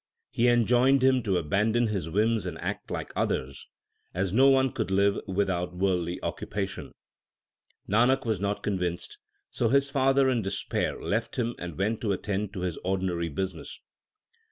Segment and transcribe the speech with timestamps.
[0.31, 3.67] He enjoined him to abandon his whims and act like others,
[4.15, 6.91] as no one could live without worldly occupation.
[7.87, 9.17] Nanak was not con vinced,
[9.51, 13.79] so his father in despair left him and went to attend to his ordinary business.